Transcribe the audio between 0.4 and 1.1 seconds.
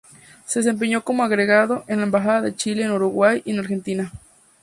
Se desempeñó